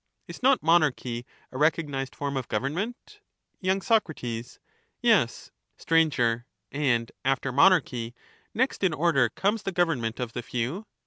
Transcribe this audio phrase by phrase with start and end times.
[0.27, 3.19] Is not monarchy a recognized form of government?
[3.61, 4.09] There are y SoC'
[4.99, 5.51] Yes.
[5.77, 6.45] *;^tf'' Sir.
[6.71, 8.15] And, after monarchy,
[8.51, 10.87] next in order comes the govern govern ment of the few